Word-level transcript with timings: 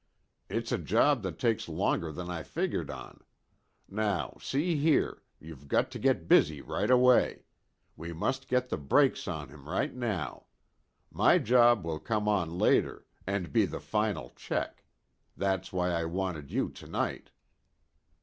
"It's 0.49 0.71
a 0.71 0.79
job 0.79 1.21
that 1.21 1.37
takes 1.37 1.69
longer 1.69 2.11
than 2.11 2.27
I 2.27 2.41
figured 2.41 2.89
on. 2.89 3.23
Now, 3.87 4.35
see 4.41 4.75
here, 4.75 5.21
you've 5.39 5.67
got 5.67 5.91
to 5.91 5.99
get 5.99 6.27
busy 6.27 6.59
right 6.59 6.89
away. 6.89 7.43
We 7.95 8.11
must 8.11 8.47
get 8.47 8.69
the 8.69 8.79
brakes 8.79 9.27
on 9.27 9.49
him 9.49 9.69
right 9.69 9.93
now. 9.93 10.45
My 11.11 11.37
job 11.37 11.85
will 11.85 11.99
come 11.99 12.27
on 12.27 12.57
later, 12.57 13.05
and 13.27 13.53
be 13.53 13.67
the 13.67 13.79
final 13.79 14.31
check. 14.35 14.83
That's 15.37 15.71
why 15.71 15.91
I 15.91 16.05
wanted 16.05 16.51
you 16.51 16.69
to 16.69 16.87
night." 16.87 17.29